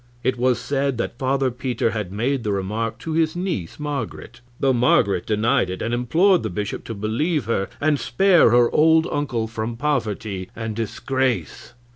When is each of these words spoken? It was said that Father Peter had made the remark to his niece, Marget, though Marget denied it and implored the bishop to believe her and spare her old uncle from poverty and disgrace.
It 0.23 0.35
was 0.35 0.59
said 0.59 0.97
that 0.97 1.19
Father 1.19 1.51
Peter 1.51 1.91
had 1.91 2.11
made 2.11 2.43
the 2.43 2.51
remark 2.51 2.97
to 3.01 3.11
his 3.13 3.35
niece, 3.35 3.79
Marget, 3.79 4.41
though 4.59 4.73
Marget 4.73 5.27
denied 5.27 5.69
it 5.69 5.83
and 5.83 5.93
implored 5.93 6.41
the 6.41 6.49
bishop 6.49 6.83
to 6.85 6.95
believe 6.95 7.45
her 7.45 7.69
and 7.79 7.99
spare 7.99 8.49
her 8.49 8.71
old 8.71 9.07
uncle 9.11 9.45
from 9.47 9.77
poverty 9.77 10.49
and 10.55 10.75
disgrace. 10.75 11.75